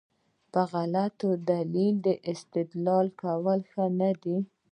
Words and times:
په 0.51 0.61
غلط 0.73 1.17
دلیل 1.49 1.99
استدلال 2.31 3.07
کول 3.21 3.59
ښه 3.71 3.85
نه 3.99 4.11
دي. 4.21 4.37